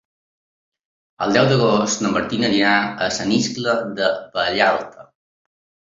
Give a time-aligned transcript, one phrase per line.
[1.25, 2.73] El deu d'agost na Martina anirà
[3.09, 5.11] a Sant Iscle de Vallalta.